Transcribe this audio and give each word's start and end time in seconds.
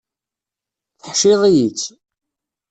Teḥciḍ-iyi-tt. 1.03 1.83